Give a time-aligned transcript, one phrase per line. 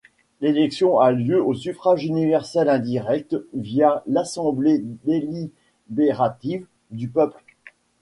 [0.39, 7.43] L'élection a lieu au suffrage universel indirect via l'Assemblée délibérative du peuple.